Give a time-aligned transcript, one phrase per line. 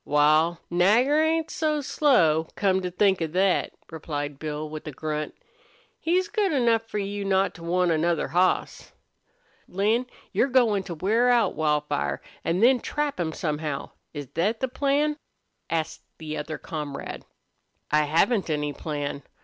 [0.03, 5.35] "Wal, Nagger ain't so slow, come to think of thet," replied Bill, with a grunt.
[5.99, 8.93] "He's good enough for you not to want another hoss."
[9.67, 14.67] "Lin, you're goin' to wear out Wildfire, an' then trap him somehow is thet the
[14.67, 15.17] plan?"
[15.69, 17.23] asked the other comrade.
[17.91, 19.21] "I haven't any plan.